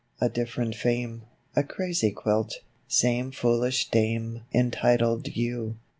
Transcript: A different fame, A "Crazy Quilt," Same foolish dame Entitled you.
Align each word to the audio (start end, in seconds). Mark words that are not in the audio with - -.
A 0.19 0.29
different 0.29 0.73
fame, 0.73 1.25
A 1.55 1.61
"Crazy 1.63 2.09
Quilt," 2.09 2.61
Same 2.87 3.29
foolish 3.31 3.91
dame 3.91 4.41
Entitled 4.51 5.27
you. 5.27 5.75